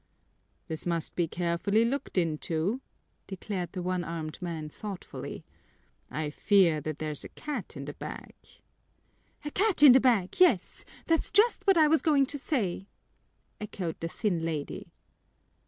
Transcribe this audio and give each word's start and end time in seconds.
"This 0.67 0.87
must 0.87 1.15
be 1.15 1.27
carefully 1.27 1.85
looked 1.85 2.17
into," 2.17 2.81
declared 3.27 3.73
the 3.73 3.83
one 3.83 4.03
armed 4.03 4.41
man 4.41 4.67
thoughtfully. 4.67 5.45
"I 6.09 6.31
fear 6.31 6.81
that 6.81 6.97
there's 6.97 7.23
a 7.23 7.29
cat 7.29 7.77
in 7.77 7.85
the 7.85 7.93
bag." 7.93 8.33
"A 9.45 9.51
cat 9.51 9.83
in 9.83 9.91
the 9.91 9.99
bag, 9.99 10.37
yes! 10.39 10.85
That's 11.05 11.29
just 11.29 11.67
what 11.67 11.77
I 11.77 11.87
was 11.87 12.01
going 12.01 12.25
to 12.25 12.39
say," 12.39 12.87
echoed 13.59 13.99
the 13.99 14.07
thin 14.07 14.41
lady. 14.41 14.91